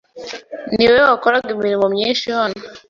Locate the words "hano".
2.37-2.59